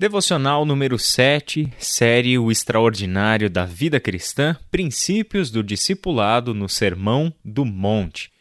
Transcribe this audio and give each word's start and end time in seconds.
Devocional 0.00 0.64
número 0.64 0.98
7, 0.98 1.70
série 1.78 2.38
O 2.38 2.50
Extraordinário 2.50 3.50
da 3.50 3.66
Vida 3.66 4.00
Cristã, 4.00 4.56
Princípios 4.70 5.50
do 5.50 5.62
Discipulado 5.62 6.54
no 6.54 6.70
Sermão 6.70 7.30
do 7.44 7.66
Monte. 7.66 8.32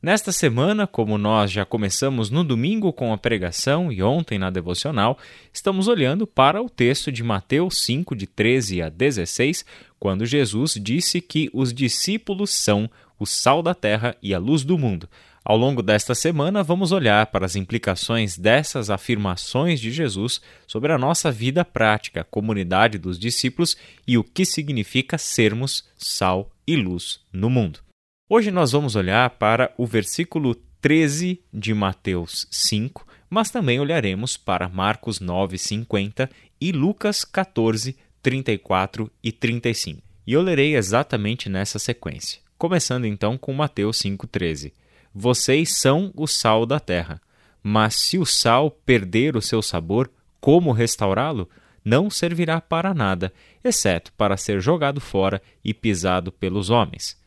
Nesta 0.00 0.30
semana, 0.30 0.86
como 0.86 1.18
nós 1.18 1.50
já 1.50 1.64
começamos 1.64 2.30
no 2.30 2.44
domingo 2.44 2.92
com 2.92 3.12
a 3.12 3.18
pregação 3.18 3.90
e 3.90 4.00
ontem 4.00 4.38
na 4.38 4.48
devocional, 4.48 5.18
estamos 5.52 5.88
olhando 5.88 6.24
para 6.24 6.62
o 6.62 6.70
texto 6.70 7.10
de 7.10 7.24
Mateus 7.24 7.82
5, 7.82 8.14
de 8.14 8.28
13 8.28 8.82
a 8.82 8.88
16, 8.88 9.64
quando 9.98 10.24
Jesus 10.24 10.74
disse 10.80 11.20
que 11.20 11.50
os 11.52 11.74
discípulos 11.74 12.50
são 12.50 12.88
o 13.18 13.26
sal 13.26 13.60
da 13.60 13.74
terra 13.74 14.14
e 14.22 14.32
a 14.32 14.38
luz 14.38 14.62
do 14.62 14.78
mundo. 14.78 15.08
Ao 15.44 15.56
longo 15.56 15.82
desta 15.82 16.14
semana, 16.14 16.62
vamos 16.62 16.92
olhar 16.92 17.26
para 17.26 17.46
as 17.46 17.56
implicações 17.56 18.36
dessas 18.36 18.90
afirmações 18.90 19.80
de 19.80 19.90
Jesus 19.90 20.40
sobre 20.66 20.92
a 20.92 20.98
nossa 20.98 21.30
vida 21.32 21.64
prática, 21.64 22.24
comunidade 22.24 22.98
dos 22.98 23.18
discípulos 23.18 23.76
e 24.06 24.18
o 24.18 24.24
que 24.24 24.44
significa 24.44 25.16
sermos 25.16 25.84
sal 25.96 26.50
e 26.66 26.76
luz 26.76 27.20
no 27.32 27.48
mundo. 27.48 27.80
Hoje 28.28 28.50
nós 28.50 28.72
vamos 28.72 28.94
olhar 28.94 29.30
para 29.30 29.72
o 29.78 29.86
versículo 29.86 30.54
13 30.80 31.40
de 31.52 31.72
Mateus 31.72 32.46
5, 32.50 33.06
mas 33.30 33.50
também 33.50 33.80
olharemos 33.80 34.36
para 34.36 34.68
Marcos 34.68 35.18
9:50 35.18 36.28
e 36.60 36.72
Lucas 36.72 37.24
14, 37.24 37.96
34 38.22 39.10
e 39.22 39.32
35. 39.32 40.02
E 40.26 40.32
eu 40.34 40.42
lerei 40.42 40.76
exatamente 40.76 41.48
nessa 41.48 41.78
sequência. 41.78 42.40
Começando 42.58 43.06
então 43.06 43.38
com 43.38 43.52
Mateus 43.54 43.98
5,13. 43.98 44.72
Vocês 45.14 45.72
são 45.72 46.12
o 46.14 46.26
sal 46.26 46.66
da 46.66 46.78
terra. 46.78 47.20
Mas 47.62 47.96
se 47.96 48.18
o 48.18 48.24
sal 48.24 48.70
perder 48.70 49.36
o 49.36 49.42
seu 49.42 49.60
sabor, 49.60 50.10
como 50.40 50.72
restaurá-lo? 50.72 51.48
Não 51.84 52.10
servirá 52.10 52.60
para 52.60 52.92
nada, 52.92 53.32
exceto 53.64 54.12
para 54.12 54.36
ser 54.36 54.60
jogado 54.60 55.00
fora 55.00 55.40
e 55.64 55.72
pisado 55.72 56.30
pelos 56.30 56.70
homens. 56.70 57.18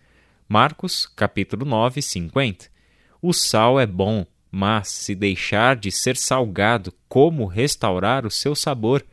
Marcos, 0.48 1.06
capítulo 1.08 1.66
9, 1.66 2.02
50. 2.02 2.70
O 3.22 3.34
sal 3.34 3.80
é 3.80 3.86
bom, 3.86 4.26
mas 4.52 4.90
se 4.90 5.16
deixar 5.16 5.76
de 5.76 5.92
ser 5.92 6.18
salgado, 6.18 6.94
como 7.08 7.46
restaurar 7.46 8.26
o 8.26 8.32
seu 8.32 8.54
sabor? 8.54 9.06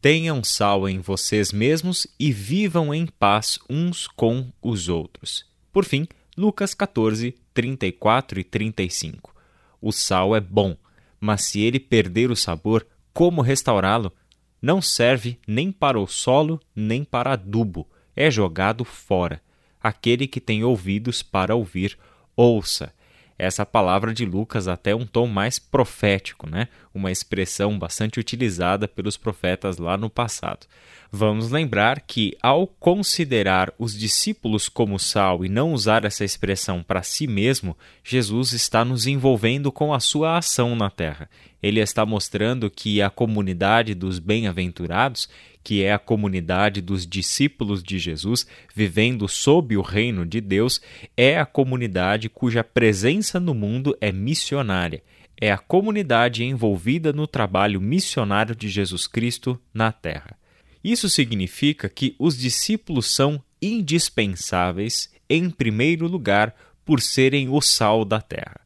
Tenham 0.00 0.42
sal 0.42 0.88
em 0.88 1.00
vocês 1.00 1.52
mesmos 1.52 2.06
e 2.18 2.32
vivam 2.32 2.94
em 2.94 3.06
paz 3.06 3.58
uns 3.68 4.06
com 4.06 4.50
os 4.62 4.88
outros. 4.88 5.44
Por 5.72 5.84
fim, 5.84 6.06
Lucas 6.36 6.74
14, 6.74 7.34
34 7.56 8.38
e 8.38 8.44
35. 8.44 9.34
O 9.80 9.90
sal 9.90 10.36
é 10.36 10.40
bom, 10.40 10.76
mas 11.18 11.44
se 11.44 11.62
ele 11.62 11.80
perder 11.80 12.30
o 12.30 12.36
sabor, 12.36 12.86
como 13.14 13.40
restaurá-lo? 13.40 14.12
Não 14.60 14.82
serve 14.82 15.38
nem 15.48 15.72
para 15.72 15.98
o 15.98 16.06
solo, 16.06 16.60
nem 16.74 17.02
para 17.02 17.32
adubo, 17.32 17.88
é 18.14 18.30
jogado 18.30 18.84
fora. 18.84 19.40
Aquele 19.82 20.26
que 20.26 20.38
tem 20.38 20.64
ouvidos 20.64 21.22
para 21.22 21.54
ouvir, 21.54 21.96
ouça. 22.36 22.92
Essa 23.38 23.64
palavra 23.64 24.12
de 24.12 24.26
Lucas 24.26 24.68
até 24.68 24.94
um 24.94 25.06
tom 25.06 25.26
mais 25.26 25.58
profético, 25.58 26.48
né? 26.48 26.68
Uma 26.96 27.12
expressão 27.12 27.78
bastante 27.78 28.18
utilizada 28.18 28.88
pelos 28.88 29.18
profetas 29.18 29.76
lá 29.76 29.98
no 29.98 30.08
passado. 30.08 30.66
Vamos 31.12 31.50
lembrar 31.50 32.00
que, 32.00 32.34
ao 32.42 32.66
considerar 32.66 33.70
os 33.78 33.94
discípulos 33.94 34.66
como 34.66 34.98
sal 34.98 35.44
e 35.44 35.48
não 35.50 35.74
usar 35.74 36.06
essa 36.06 36.24
expressão 36.24 36.82
para 36.82 37.02
si 37.02 37.26
mesmo, 37.26 37.76
Jesus 38.02 38.54
está 38.54 38.82
nos 38.82 39.06
envolvendo 39.06 39.70
com 39.70 39.92
a 39.92 40.00
sua 40.00 40.38
ação 40.38 40.74
na 40.74 40.88
terra. 40.88 41.28
Ele 41.62 41.80
está 41.80 42.06
mostrando 42.06 42.70
que 42.70 43.02
a 43.02 43.10
comunidade 43.10 43.94
dos 43.94 44.18
bem-aventurados, 44.18 45.28
que 45.62 45.82
é 45.82 45.92
a 45.92 45.98
comunidade 45.98 46.80
dos 46.80 47.06
discípulos 47.06 47.82
de 47.82 47.98
Jesus 47.98 48.46
vivendo 48.74 49.28
sob 49.28 49.76
o 49.76 49.82
reino 49.82 50.24
de 50.24 50.40
Deus, 50.40 50.80
é 51.14 51.38
a 51.38 51.44
comunidade 51.44 52.30
cuja 52.30 52.64
presença 52.64 53.38
no 53.38 53.52
mundo 53.52 53.94
é 54.00 54.10
missionária. 54.10 55.02
É 55.38 55.52
a 55.52 55.58
comunidade 55.58 56.44
envolvida 56.44 57.12
no 57.12 57.26
trabalho 57.26 57.80
missionário 57.80 58.54
de 58.54 58.68
Jesus 58.68 59.06
Cristo 59.06 59.60
na 59.72 59.92
terra. 59.92 60.36
Isso 60.82 61.10
significa 61.10 61.88
que 61.88 62.14
os 62.18 62.38
discípulos 62.38 63.14
são 63.14 63.42
indispensáveis, 63.60 65.12
em 65.28 65.50
primeiro 65.50 66.06
lugar, 66.06 66.54
por 66.84 67.00
serem 67.00 67.48
o 67.48 67.60
sal 67.60 68.04
da 68.04 68.20
terra. 68.20 68.65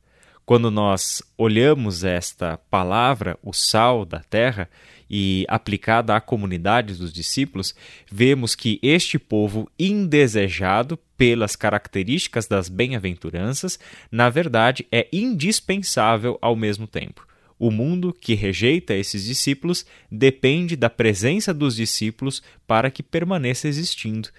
Quando 0.50 0.68
nós 0.68 1.22
olhamos 1.38 2.02
esta 2.02 2.58
palavra, 2.68 3.38
o 3.40 3.52
sal 3.52 4.04
da 4.04 4.18
terra, 4.18 4.68
e 5.08 5.46
aplicada 5.48 6.16
à 6.16 6.20
comunidade 6.20 6.94
dos 6.94 7.12
discípulos, 7.12 7.72
vemos 8.10 8.56
que 8.56 8.80
este 8.82 9.16
povo 9.16 9.70
indesejado 9.78 10.96
pelas 11.16 11.54
características 11.54 12.48
das 12.48 12.68
bem-aventuranças, 12.68 13.78
na 14.10 14.28
verdade 14.28 14.84
é 14.90 15.06
indispensável 15.12 16.36
ao 16.42 16.56
mesmo 16.56 16.88
tempo. 16.88 17.24
O 17.56 17.70
mundo 17.70 18.12
que 18.12 18.34
rejeita 18.34 18.92
esses 18.92 19.26
discípulos 19.26 19.86
depende 20.10 20.74
da 20.74 20.90
presença 20.90 21.54
dos 21.54 21.76
discípulos 21.76 22.42
para 22.66 22.90
que 22.90 23.04
permaneça 23.04 23.68
existindo. 23.68 24.30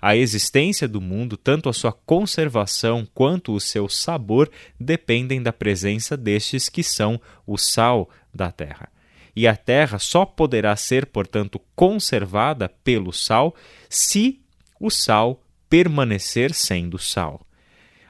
A 0.00 0.16
existência 0.16 0.88
do 0.88 1.00
mundo, 1.00 1.36
tanto 1.36 1.68
a 1.68 1.72
sua 1.72 1.92
conservação 1.92 3.06
quanto 3.12 3.52
o 3.52 3.60
seu 3.60 3.88
sabor, 3.88 4.50
dependem 4.78 5.42
da 5.42 5.52
presença 5.52 6.16
destes 6.16 6.68
que 6.68 6.82
são 6.82 7.20
o 7.46 7.58
sal 7.58 8.08
da 8.34 8.50
terra. 8.50 8.88
E 9.36 9.46
a 9.46 9.54
terra 9.54 9.98
só 9.98 10.24
poderá 10.24 10.74
ser, 10.74 11.06
portanto, 11.06 11.60
conservada 11.76 12.68
pelo 12.82 13.12
sal 13.12 13.54
se 13.88 14.40
o 14.78 14.90
sal 14.90 15.42
permanecer 15.68 16.54
sendo 16.54 16.98
sal. 16.98 17.46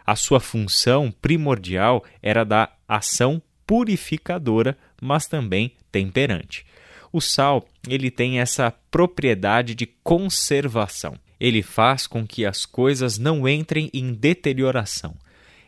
A 0.07 0.17
sua 0.17 0.41
função 0.41 1.13
primordial 1.21 2.05
era 2.23 2.45
da 2.45 2.73
ação 2.89 3.43
purificadora, 3.67 4.77
mas 5.01 5.27
também 5.27 5.75
temperante. 5.93 6.65
O 7.13 7.21
sal, 7.21 7.67
ele 7.89 8.11
tem 8.11 8.41
essa 8.41 8.73
propriedade 8.91 9.75
de 9.75 9.87
conservação. 9.87 11.17
Ele 11.41 11.63
faz 11.63 12.07
com 12.07 12.27
que 12.27 12.45
as 12.45 12.67
coisas 12.67 13.19
não 13.19 13.49
entrem 13.49 13.91
em 13.95 14.13
deterioração. 14.13 15.15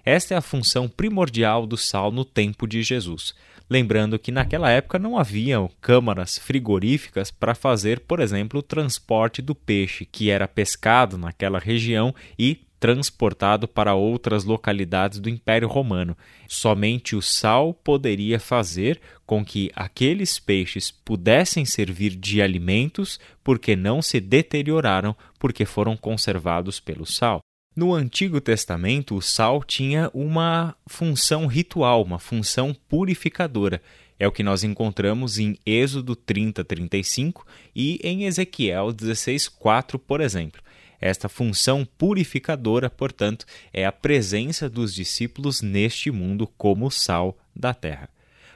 Esta 0.05 0.35
é 0.35 0.37
a 0.37 0.43
função 0.43 0.89
primordial 0.89 1.67
do 1.67 1.77
sal 1.77 2.11
no 2.11 2.25
tempo 2.25 2.67
de 2.67 2.83
Jesus. 2.83 3.35
Lembrando 3.71 4.19
que 4.19 4.33
naquela 4.33 4.69
época 4.69 4.99
não 4.99 5.17
haviam 5.17 5.71
câmaras 5.81 6.37
frigoríficas 6.37 7.31
para 7.31 7.55
fazer, 7.55 8.01
por 8.01 8.21
exemplo, 8.21 8.61
o 8.61 8.63
transporte 8.63 9.41
do 9.41 9.55
peixe 9.55 10.05
que 10.05 10.29
era 10.29 10.47
pescado 10.49 11.17
naquela 11.17 11.59
região 11.59 12.15
e 12.39 12.61
transportado 12.83 13.69
para 13.69 13.95
outras 13.95 14.43
localidades 14.43 15.21
do 15.21 15.29
Império 15.29 15.69
Romano. 15.69 16.17
Somente 16.49 17.15
o 17.15 17.23
sal 17.23 17.73
poderia 17.73 18.41
fazer 18.41 19.01
com 19.25 19.45
que 19.45 19.71
aqueles 19.73 20.41
peixes 20.41 20.91
pudessem 20.91 21.65
servir 21.65 22.17
de 22.17 22.43
alimentos, 22.43 23.21
porque 23.45 23.77
não 23.77 24.03
se 24.03 24.19
deterioraram, 24.19 25.15
porque 25.39 25.65
foram 25.65 25.97
conservados 25.97 26.81
pelo 26.81 27.07
sal. 27.07 27.39
No 27.77 27.95
Antigo 27.95 28.41
Testamento, 28.41 29.15
o 29.15 29.23
sal 29.23 29.63
tinha 29.63 30.11
uma 30.13 30.75
função 30.89 31.47
ritual, 31.47 32.03
uma 32.03 32.19
função 32.19 32.75
purificadora. 32.89 33.81
É 34.19 34.27
o 34.27 34.33
que 34.33 34.43
nós 34.43 34.65
encontramos 34.65 35.39
em 35.39 35.57
Êxodo 35.65 36.17
30, 36.17 36.65
35 36.65 37.47
e 37.77 38.01
em 38.03 38.25
Ezequiel 38.25 38.93
16, 38.93 39.49
4, 39.49 40.01
por 40.01 40.21
exemplo. 40.21 40.61
Esta 41.03 41.29
função 41.29 41.85
purificadora, 41.99 42.89
portanto, 42.89 43.45
é 43.73 43.85
a 43.85 43.91
presença 43.91 44.71
dos 44.71 44.95
discípulos 44.95 45.61
neste 45.61 46.13
mundo 46.13 46.47
como 46.57 46.89
sal 46.93 47.37
da 47.55 47.75
terra. 47.75 48.09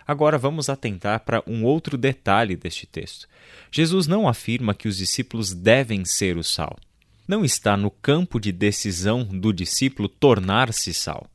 Agora 0.07 0.39
vamos 0.39 0.69
atentar 0.69 1.25
para 1.25 1.43
um 1.45 1.65
outro 1.65 1.99
detalhe 1.99 2.55
deste 2.55 2.87
texto. 2.87 3.27
Jesus 3.69 4.07
não 4.07 4.29
afirma 4.29 4.75
que 4.75 4.87
os 4.87 4.97
discípulos 4.97 5.53
devem 5.53 6.05
ser 6.05 6.37
o 6.37 6.45
sal. 6.45 6.79
Não 7.27 7.45
está 7.45 7.77
no 7.77 7.91
campo 7.91 8.39
de 8.39 8.53
decisão 8.53 9.25
do 9.25 9.53
discípulo 9.53 10.09
tornar-se 10.09 10.95
sal. 10.95 11.27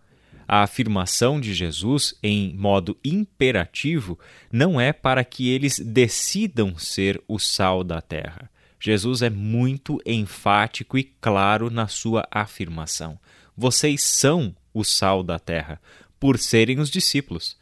A 0.48 0.64
afirmação 0.64 1.42
de 1.42 1.54
Jesus, 1.54 2.16
em 2.24 2.54
modo 2.56 2.98
imperativo, 3.04 4.18
não 4.50 4.80
é 4.80 4.94
para 4.94 5.26
que 5.26 5.50
eles 5.50 5.78
decidam 5.78 6.78
ser 6.78 7.22
o 7.28 7.38
sal 7.38 7.84
da 7.84 8.00
terra. 8.00 8.50
Jesus 8.84 9.22
é 9.22 9.30
muito 9.30 10.02
enfático 10.04 10.98
e 10.98 11.04
claro 11.04 11.70
na 11.70 11.88
sua 11.88 12.28
afirmação. 12.32 13.20
Vocês 13.56 14.02
são 14.02 14.56
o 14.74 14.84
sal 14.84 15.22
da 15.22 15.38
terra, 15.38 15.80
por 16.20 16.40
serem 16.40 16.80
os 16.80 16.90
discípulos. 16.90 17.56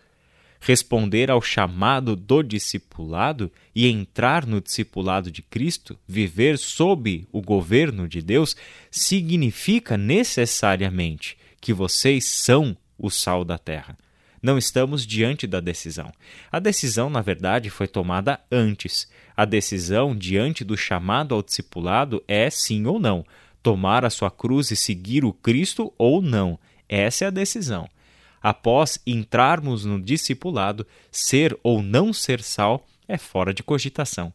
Responder 0.62 1.30
ao 1.30 1.42
chamado 1.42 2.16
do 2.16 2.42
discipulado 2.42 3.52
e 3.76 3.86
entrar 3.88 4.46
no 4.46 4.62
discipulado 4.62 5.30
de 5.30 5.42
Cristo, 5.42 6.00
viver 6.08 6.58
sob 6.58 7.28
o 7.34 7.42
governo 7.42 8.08
de 8.08 8.22
Deus, 8.22 8.56
significa 8.90 9.98
necessariamente 9.98 11.38
que 11.60 11.74
vocês 11.74 12.26
são 12.26 12.78
o 12.98 13.10
sal 13.10 13.44
da 13.44 13.58
terra 13.58 13.98
não 14.42 14.58
estamos 14.58 15.06
diante 15.06 15.46
da 15.46 15.60
decisão. 15.60 16.12
A 16.52 16.60
decisão, 16.60 17.10
na 17.10 17.22
verdade, 17.22 17.70
foi 17.70 17.88
tomada 17.88 18.40
antes. 18.52 19.10
A 19.40 19.46
decisão 19.46 20.14
diante 20.14 20.66
do 20.66 20.76
chamado 20.76 21.34
ao 21.34 21.42
discipulado 21.42 22.22
é 22.28 22.50
sim 22.50 22.86
ou 22.86 23.00
não, 23.00 23.26
tomar 23.64 24.04
a 24.04 24.10
sua 24.10 24.30
cruz 24.30 24.70
e 24.70 24.76
seguir 24.76 25.24
o 25.24 25.32
Cristo 25.32 25.94
ou 25.98 26.22
não. 26.22 26.60
Essa 26.90 27.24
é 27.24 27.28
a 27.30 27.32
decisão. 27.32 27.88
Após 28.44 29.00
entrarmos 29.08 29.86
no 29.86 29.98
discipulado, 29.98 30.86
ser 31.10 31.58
ou 31.64 31.82
não 31.82 32.12
ser 32.12 32.42
sal 32.42 32.86
é 33.08 33.18
fora 33.18 33.54
de 33.54 33.64
cogitação. 33.64 34.34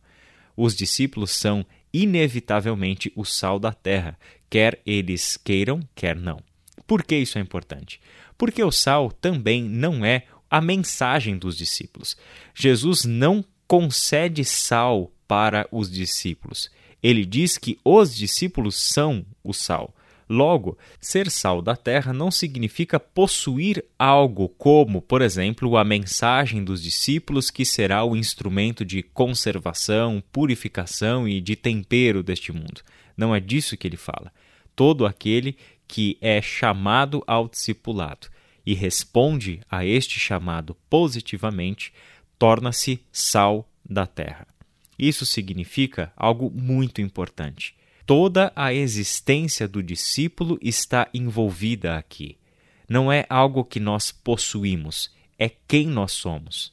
Os 0.57 0.75
discípulos 0.75 1.33
são 1.33 1.67
inevitavelmente 1.93 3.13
o 3.15 3.27
sal 3.27 3.59
da 3.59 3.75
terra, 3.75 4.19
quer 4.49 4.81
eles 4.87 5.37
queiram, 5.37 5.81
quer 5.95 6.17
não. 6.17 6.41
Por 6.87 7.03
que 7.03 7.15
isso 7.15 7.37
é 7.37 7.43
importante? 7.43 8.01
Porque 8.39 8.65
o 8.65 8.73
sal 8.73 9.13
também 9.13 9.65
não 9.65 10.03
é 10.03 10.25
a 10.51 10.63
mensagem 10.63 11.37
dos 11.37 11.59
discípulos. 11.59 12.17
Jesus 12.55 13.05
não 13.05 13.45
concede 13.67 14.45
sal 14.45 15.11
para 15.27 15.67
os 15.71 15.91
discípulos. 15.91 16.71
Ele 17.03 17.25
diz 17.25 17.59
que 17.59 17.79
os 17.85 18.15
discípulos 18.15 18.77
são 18.77 19.25
o 19.43 19.53
sal. 19.53 19.95
Logo, 20.29 20.79
ser 20.99 21.31
sal 21.31 21.61
da 21.61 21.77
terra 21.77 22.13
não 22.13 22.31
significa 22.31 22.99
possuir 22.99 23.85
algo 23.99 24.49
como, 24.49 25.03
por 25.03 25.21
exemplo, 25.21 25.77
a 25.77 25.85
mensagem 25.85 26.65
dos 26.65 26.83
discípulos, 26.83 27.51
que 27.51 27.65
será 27.65 28.05
o 28.05 28.17
instrumento 28.17 28.85
de 28.85 29.03
conservação, 29.03 30.23
purificação 30.33 31.29
e 31.29 31.41
de 31.41 31.55
tempero 31.55 32.23
deste 32.23 32.53
mundo. 32.53 32.81
Não 33.17 33.35
é 33.35 33.41
disso 33.41 33.77
que 33.77 33.87
ele 33.87 33.99
fala. 33.99 34.33
Todo 34.75 35.05
aquele 35.05 35.57
que 35.87 36.17
é 36.21 36.41
chamado 36.41 37.23
ao 37.27 37.47
discipulado 37.47 38.29
e 38.67 38.73
responde 38.73 39.61
a 39.71 39.85
este 39.85 40.19
chamado 40.19 40.75
positivamente, 40.89 41.93
torna-se 42.39 43.01
sal 43.13 43.69
da 43.89 44.07
terra. 44.07 44.47
Isso 44.99 45.27
significa 45.27 46.13
algo 46.17 46.51
muito 46.51 47.01
importante. 47.01 47.75
Toda 48.07 48.53
a 48.55 48.73
existência 48.73 49.67
do 49.67 49.83
discípulo 49.83 50.59
está 50.61 51.09
envolvida 51.13 51.97
aqui. 51.97 52.37
Não 52.89 53.11
é 53.11 53.25
algo 53.29 53.65
que 53.65 53.81
nós 53.81 54.13
possuímos, 54.13 55.11
é 55.39 55.49
quem 55.49 55.87
nós 55.87 56.13
somos. 56.13 56.73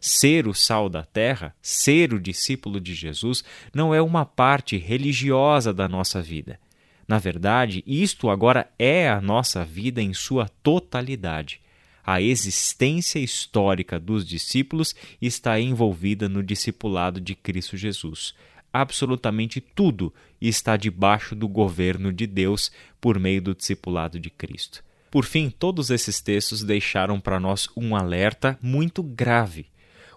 Ser 0.00 0.46
o 0.46 0.52
sal 0.52 0.88
da 0.88 1.04
terra, 1.04 1.54
ser 1.62 2.12
o 2.12 2.20
discípulo 2.20 2.80
de 2.80 2.94
Jesus, 2.94 3.42
não 3.72 3.94
é 3.94 4.02
uma 4.02 4.26
parte 4.26 4.76
religiosa 4.76 5.72
da 5.72 5.88
nossa 5.88 6.20
vida. 6.20 6.58
Na 7.06 7.18
verdade, 7.18 7.82
isto 7.86 8.28
agora 8.28 8.68
é 8.78 9.08
a 9.08 9.20
nossa 9.20 9.64
vida 9.64 10.02
em 10.02 10.12
sua 10.12 10.48
totalidade 10.62 11.60
a 12.06 12.20
existência 12.20 13.18
histórica 13.18 13.98
dos 13.98 14.26
discípulos 14.26 14.94
está 15.20 15.58
envolvida 15.58 16.28
no 16.28 16.42
discipulado 16.42 17.20
de 17.20 17.34
Cristo 17.34 17.76
Jesus. 17.76 18.34
Absolutamente 18.72 19.60
tudo 19.60 20.12
está 20.40 20.76
debaixo 20.76 21.34
do 21.34 21.48
governo 21.48 22.12
de 22.12 22.26
Deus 22.26 22.70
por 23.00 23.18
meio 23.18 23.40
do 23.40 23.54
discipulado 23.54 24.20
de 24.20 24.28
Cristo. 24.28 24.84
Por 25.10 25.24
fim, 25.24 25.48
todos 25.48 25.90
esses 25.90 26.20
textos 26.20 26.62
deixaram 26.62 27.20
para 27.20 27.38
nós 27.40 27.68
um 27.76 27.96
alerta 27.96 28.58
muito 28.60 29.02
grave. 29.02 29.66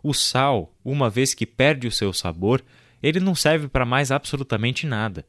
O 0.04 0.13
sal, 0.13 0.74
uma 0.83 1.10
vez 1.10 1.33
que 1.33 1.45
perde 1.45 1.88
o 1.88 1.92
seu 1.92 2.12
sabor, 2.12 2.63
ele 3.01 3.19
não 3.19 3.36
serve 3.36 3.68
para 3.68 3.86
mais 3.86 4.12
absolutamente 4.12 4.88
nada. 4.88 5.25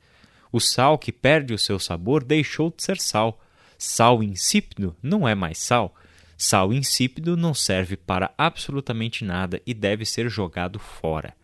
O 0.50 0.58
sal 0.58 0.98
que 0.98 1.12
perde 1.12 1.52
o 1.52 1.58
seu 1.58 1.78
sabor 1.78 2.24
deixou 2.24 2.72
de 2.74 2.82
ser 2.82 2.98
sal. 2.98 3.40
Sal 3.76 4.22
insípido 4.22 4.96
não 5.02 5.28
é 5.28 5.34
mais 5.34 5.58
sal. 5.58 5.94
Sal 6.40 6.72
insípido 6.72 7.36
não 7.36 7.52
serve 7.52 7.96
para 7.96 8.32
absolutamente 8.38 9.24
nada 9.24 9.60
e 9.66 9.74
deve 9.74 10.04
ser 10.04 10.30
jogado 10.30 10.78
fora. 10.78 11.34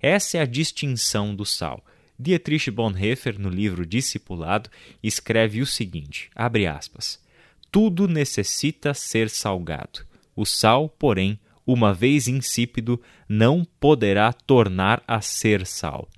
Essa 0.00 0.38
é 0.38 0.40
a 0.40 0.44
distinção 0.44 1.32
do 1.32 1.46
sal. 1.46 1.80
Dietrich 2.18 2.68
Bonhoeffer, 2.68 3.38
no 3.38 3.48
livro 3.48 3.86
Discipulado, 3.86 4.68
escreve 5.00 5.62
o 5.62 5.66
seguinte: 5.66 6.28
aspas. 6.34 7.22
Tudo 7.70 8.08
necessita 8.08 8.92
ser 8.92 9.30
salgado. 9.30 10.04
O 10.34 10.44
sal, 10.44 10.88
porém, 10.88 11.38
uma 11.64 11.94
vez 11.94 12.26
insípido, 12.26 13.00
não 13.28 13.64
poderá 13.78 14.32
tornar 14.32 15.04
a 15.06 15.20
ser 15.20 15.64
sal. 15.64 16.08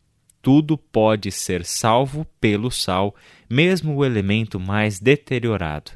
Tudo 0.40 0.78
pode 0.78 1.30
ser 1.30 1.62
salvo 1.62 2.26
pelo 2.40 2.70
sal, 2.70 3.14
mesmo 3.50 3.94
o 3.94 4.04
elemento 4.04 4.58
mais 4.58 4.98
deteriorado 4.98 5.92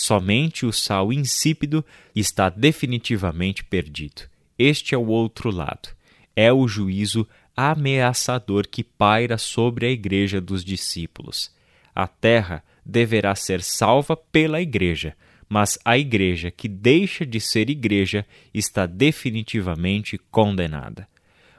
Somente 0.00 0.64
o 0.64 0.72
sal 0.72 1.12
insípido 1.12 1.84
está 2.14 2.48
definitivamente 2.48 3.64
perdido. 3.64 4.30
Este 4.56 4.94
é 4.94 4.98
o 4.98 5.08
outro 5.08 5.50
lado. 5.50 5.88
É 6.36 6.52
o 6.52 6.68
juízo 6.68 7.26
ameaçador 7.56 8.68
que 8.68 8.84
paira 8.84 9.36
sobre 9.36 9.86
a 9.86 9.90
igreja 9.90 10.40
dos 10.40 10.64
discípulos. 10.64 11.52
A 11.92 12.06
terra 12.06 12.62
deverá 12.86 13.34
ser 13.34 13.60
salva 13.60 14.16
pela 14.16 14.62
igreja, 14.62 15.16
mas 15.48 15.76
a 15.84 15.98
igreja 15.98 16.48
que 16.52 16.68
deixa 16.68 17.26
de 17.26 17.40
ser 17.40 17.68
igreja 17.68 18.24
está 18.54 18.86
definitivamente 18.86 20.16
condenada. 20.30 21.08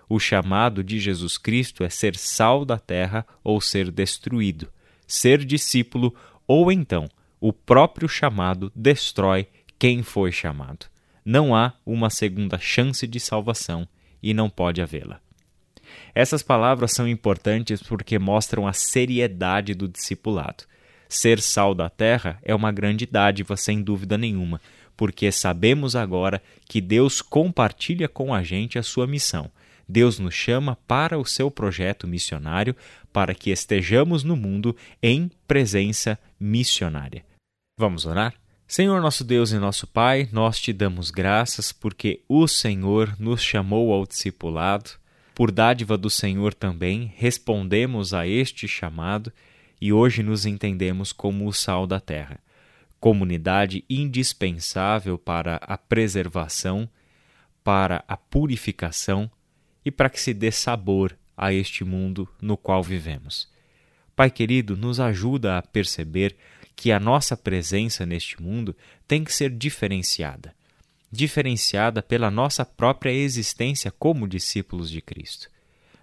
O 0.07 0.18
chamado 0.18 0.81
de 0.81 0.97
Jesus 0.97 1.38
Cristo 1.38 1.83
é 1.83 1.89
ser 1.89 2.15
sal 2.15 2.63
da 2.63 2.80
terra 2.80 3.27
ou 3.44 3.59
ser 3.59 3.92
destruído, 3.92 4.69
ser 5.06 5.44
discípulo 5.44 6.15
ou 6.47 6.71
então 6.71 7.09
o 7.39 7.53
próprio 7.53 8.07
chamado 8.07 8.71
destrói 8.75 9.47
quem 9.77 10.03
foi 10.03 10.31
chamado. 10.31 10.88
Não 11.24 11.56
há 11.56 11.74
uma 11.86 12.09
segunda 12.09 12.57
chance 12.57 13.07
de 13.07 13.19
salvação 13.19 13.88
e 14.21 14.33
não 14.33 14.50
pode 14.50 14.81
havê-la. 14.81 15.21
Essas 16.13 16.44
palavras 16.44 16.91
são 16.91 17.07
importantes 17.07 17.81
porque 17.81 18.19
mostram 18.19 18.68
a 18.68 18.74
seriedade 18.74 19.74
do 19.74 19.88
discipulado. 19.88 20.65
Ser 21.07 21.39
sal 21.41 21.74
da 21.74 21.89
terra 21.89 22.39
é 22.44 22.53
uma 22.53 22.71
grande 22.71 23.06
dádiva, 23.06 23.57
sem 23.57 23.81
dúvida 23.81 24.18
nenhuma, 24.18 24.62
porque 24.95 25.31
sabemos 25.31 25.95
agora 25.95 26.42
que 26.68 26.81
Deus 26.81 27.21
compartilha 27.21 28.07
com 28.07 28.33
a 28.33 28.44
gente 28.44 28.77
a 28.77 28.83
sua 28.83 29.07
missão. 29.07 29.50
Deus 29.88 30.19
nos 30.19 30.35
chama 30.35 30.77
para 30.88 31.18
o 31.18 31.25
seu 31.25 31.50
projeto 31.50 32.07
missionário, 32.07 32.75
para 33.12 33.33
que 33.33 33.50
estejamos 33.50 34.24
no 34.24 34.35
mundo 34.35 34.75
em 35.01 35.31
presença 35.47 36.19
missionária. 36.39 37.24
Vamos 37.79 38.05
orar? 38.05 38.33
Senhor 38.67 39.01
nosso 39.01 39.23
Deus 39.23 39.53
e 39.53 39.57
nosso 39.57 39.87
Pai, 39.87 40.27
nós 40.33 40.59
te 40.59 40.73
damos 40.73 41.09
graças 41.09 41.71
porque 41.71 42.21
o 42.27 42.45
Senhor 42.45 43.15
nos 43.17 43.41
chamou 43.41 43.93
ao 43.93 44.05
discipulado. 44.05 44.89
Por 45.33 45.49
dádiva 45.49 45.97
do 45.97 46.09
Senhor 46.09 46.53
também, 46.53 47.13
respondemos 47.15 48.13
a 48.13 48.27
este 48.27 48.68
chamado 48.68 49.31
e 49.80 49.94
hoje 49.94 50.21
nos 50.21 50.45
entendemos 50.45 51.13
como 51.13 51.47
o 51.47 51.54
sal 51.54 51.87
da 51.87 52.01
terra, 52.01 52.42
comunidade 52.99 53.85
indispensável 53.89 55.18
para 55.18 55.56
a 55.61 55.77
preservação, 55.77 56.89
para 57.63 58.04
a 58.09 58.18
purificação 58.18 59.31
e 59.85 59.89
para 59.89 60.09
que 60.09 60.19
se 60.19 60.33
dê 60.33 60.51
sabor 60.51 61.18
a 61.37 61.54
este 61.54 61.85
mundo 61.85 62.27
no 62.42 62.57
qual 62.57 62.83
vivemos. 62.83 63.47
Pai 64.18 64.30
querido, 64.30 64.75
nos 64.75 64.99
ajuda 64.99 65.57
a 65.57 65.61
perceber 65.61 66.35
que 66.80 66.94
a 66.94 67.00
nossa 67.00 67.36
presença 67.36 68.06
neste 68.06 68.42
mundo 68.42 68.74
tem 69.06 69.24
que 69.24 69.33
ser 69.33 69.50
diferenciada 69.50 70.54
diferenciada 71.12 72.02
pela 72.02 72.30
nossa 72.30 72.64
própria 72.64 73.12
existência 73.12 73.92
como 73.92 74.28
discípulos 74.28 74.90
de 74.90 75.02
Cristo. 75.02 75.50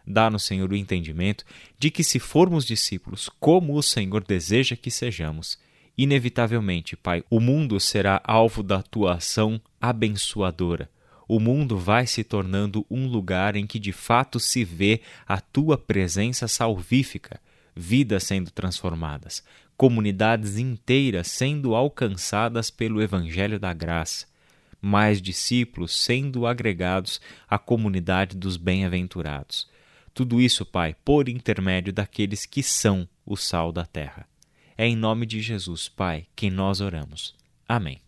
Dá-nos, 0.07 0.45
Senhor, 0.45 0.71
o 0.71 0.77
entendimento 0.77 1.45
de 1.79 1.91
que, 1.91 2.05
se 2.05 2.19
formos 2.19 2.65
discípulos 2.65 3.29
como 3.41 3.75
o 3.75 3.83
Senhor 3.83 4.23
deseja 4.25 4.77
que 4.77 4.91
sejamos, 4.91 5.59
inevitavelmente, 5.97 6.97
Pai, 6.97 7.25
o 7.31 7.41
mundo 7.41 7.79
será 7.81 8.21
alvo 8.25 8.63
da 8.63 8.83
tua 8.83 9.15
ação 9.15 9.61
abençoadora. 9.81 10.91
O 11.29 11.41
mundo 11.41 11.77
vai 11.77 12.07
se 12.07 12.23
tornando 12.23 12.87
um 12.89 13.09
lugar 13.09 13.57
em 13.57 13.67
que 13.67 13.81
de 13.81 13.93
fato 13.93 14.39
se 14.39 14.65
vê 14.65 15.01
a 15.27 15.41
tua 15.41 15.77
presença 15.77 16.47
salvífica, 16.47 17.41
vidas 17.75 18.25
sendo 18.25 18.51
transformadas, 18.51 19.43
comunidades 19.77 20.57
inteiras 20.57 21.29
sendo 21.29 21.75
alcançadas 21.75 22.71
pelo 22.71 23.03
Evangelho 23.03 23.61
da 23.61 23.73
Graça, 23.73 24.27
mais 24.81 25.21
discípulos 25.21 25.95
sendo 25.95 26.47
agregados 26.47 27.21
à 27.49 27.59
comunidade 27.59 28.37
dos 28.37 28.57
bem-aventurados. 28.57 29.69
Tudo 30.15 30.41
isso, 30.41 30.65
Pai, 30.65 30.97
por 31.05 31.29
intermédio 31.29 31.93
daqueles 31.93 32.47
que 32.47 32.63
são 32.63 33.07
o 33.25 33.37
sal 33.37 33.71
da 33.71 33.85
terra. 33.85 34.27
É 34.79 34.87
em 34.87 34.97
nome 34.97 35.27
de 35.27 35.41
Jesus, 35.41 35.89
Pai, 35.89 36.27
que 36.35 36.51
nós 36.51 36.81
oramos. 36.81 37.35
Amém. 37.69 38.01